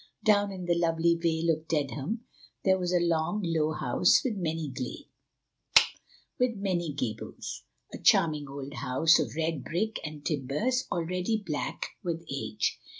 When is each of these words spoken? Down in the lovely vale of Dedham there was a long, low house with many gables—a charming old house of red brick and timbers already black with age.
Down 0.25 0.51
in 0.51 0.65
the 0.65 0.73
lovely 0.73 1.13
vale 1.15 1.51
of 1.53 1.67
Dedham 1.67 2.21
there 2.63 2.79
was 2.79 2.91
a 2.91 2.99
long, 2.99 3.43
low 3.45 3.71
house 3.73 4.23
with 4.25 4.35
many 4.35 4.67
gables—a 6.39 6.57
charming 7.99 8.47
old 8.47 8.73
house 8.73 9.19
of 9.19 9.35
red 9.35 9.63
brick 9.63 9.99
and 10.03 10.25
timbers 10.25 10.87
already 10.91 11.37
black 11.45 11.85
with 12.03 12.25
age. 12.33 12.79